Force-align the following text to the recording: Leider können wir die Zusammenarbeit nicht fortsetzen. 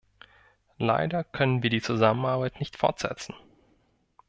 Leider 0.79 1.23
können 1.23 1.61
wir 1.61 1.69
die 1.69 1.79
Zusammenarbeit 1.79 2.57
nicht 2.59 2.75
fortsetzen. 2.75 3.35